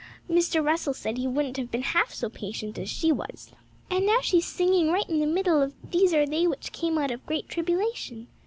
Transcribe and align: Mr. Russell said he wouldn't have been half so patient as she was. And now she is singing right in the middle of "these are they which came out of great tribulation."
Mr. 0.27 0.65
Russell 0.65 0.95
said 0.95 1.19
he 1.19 1.27
wouldn't 1.27 1.57
have 1.57 1.69
been 1.69 1.83
half 1.83 2.11
so 2.11 2.27
patient 2.27 2.79
as 2.79 2.89
she 2.89 3.11
was. 3.11 3.51
And 3.87 4.03
now 4.07 4.19
she 4.19 4.39
is 4.39 4.45
singing 4.45 4.89
right 4.89 5.07
in 5.07 5.19
the 5.19 5.27
middle 5.27 5.61
of 5.61 5.75
"these 5.91 6.11
are 6.11 6.25
they 6.25 6.47
which 6.47 6.71
came 6.71 6.97
out 6.97 7.11
of 7.11 7.23
great 7.27 7.47
tribulation." 7.47 8.25